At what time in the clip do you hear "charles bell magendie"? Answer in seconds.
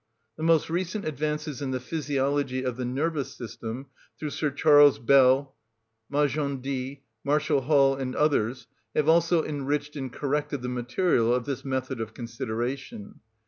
4.49-7.01